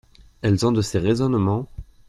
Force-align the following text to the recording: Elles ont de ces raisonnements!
Elles 0.41 0.65
ont 0.65 0.71
de 0.71 0.81
ces 0.81 0.97
raisonnements! 0.97 1.69